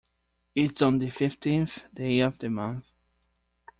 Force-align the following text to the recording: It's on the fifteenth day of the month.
It's 0.55 0.81
on 0.81 0.97
the 0.97 1.11
fifteenth 1.11 1.85
day 1.93 2.21
of 2.21 2.39
the 2.39 2.49
month. 2.49 2.89